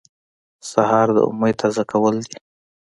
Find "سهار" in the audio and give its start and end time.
0.71-1.07